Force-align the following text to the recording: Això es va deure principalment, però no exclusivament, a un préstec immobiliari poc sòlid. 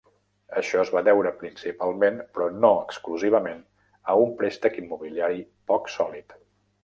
Això 0.59 0.79
es 0.83 0.91
va 0.93 1.01
deure 1.07 1.33
principalment, 1.41 2.17
però 2.37 2.47
no 2.63 2.71
exclusivament, 2.87 3.61
a 4.13 4.17
un 4.23 4.33
préstec 4.41 4.79
immobiliari 4.85 5.45
poc 5.73 5.93
sòlid. 5.97 6.35